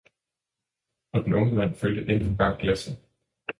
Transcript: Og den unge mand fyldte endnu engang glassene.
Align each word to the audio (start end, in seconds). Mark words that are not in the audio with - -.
Og 1.13 1.23
den 1.23 1.33
unge 1.33 1.55
mand 1.55 1.75
fyldte 1.75 2.13
endnu 2.13 2.29
engang 2.29 2.59
glassene. 2.59 2.97